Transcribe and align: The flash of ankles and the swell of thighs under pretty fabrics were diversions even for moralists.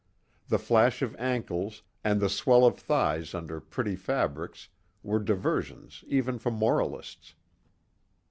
The 0.47 0.57
flash 0.57 1.03
of 1.03 1.15
ankles 1.17 1.83
and 2.03 2.19
the 2.19 2.27
swell 2.27 2.65
of 2.65 2.75
thighs 2.79 3.35
under 3.35 3.59
pretty 3.59 3.95
fabrics 3.95 4.69
were 5.03 5.19
diversions 5.19 6.03
even 6.07 6.39
for 6.39 6.49
moralists. 6.49 7.35